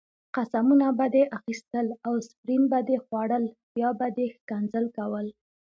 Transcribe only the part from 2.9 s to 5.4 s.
خوړل، بیا به دې ښکنځل کول.